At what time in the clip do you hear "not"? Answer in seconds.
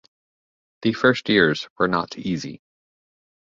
1.87-2.17